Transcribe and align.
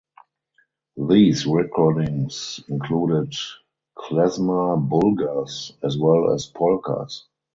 These 1.07 1.45
recordings 1.45 2.59
included 2.69 3.35
klezmer 3.95 4.77
"bulgars" 4.89 5.73
as 5.83 5.95
well 5.95 6.33
as 6.33 6.47
polkas. 6.47 7.27